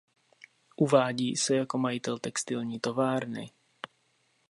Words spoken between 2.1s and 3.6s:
textilní továrny.